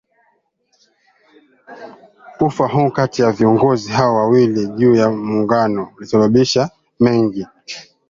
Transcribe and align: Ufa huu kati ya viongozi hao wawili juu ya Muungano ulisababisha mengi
Ufa 2.39 2.67
huu 2.67 2.91
kati 2.91 3.21
ya 3.21 3.31
viongozi 3.31 3.91
hao 3.91 4.15
wawili 4.15 4.67
juu 4.67 4.95
ya 4.95 5.09
Muungano 5.11 5.93
ulisababisha 5.97 6.69
mengi 6.99 7.45